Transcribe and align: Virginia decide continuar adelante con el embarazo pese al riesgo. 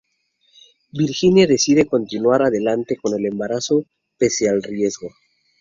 Virginia 0.93 1.45
decide 1.45 1.85
continuar 1.85 2.41
adelante 2.41 2.97
con 2.99 3.13
el 3.19 3.27
embarazo 3.27 3.83
pese 4.17 4.49
al 4.49 4.63
riesgo. 4.63 5.09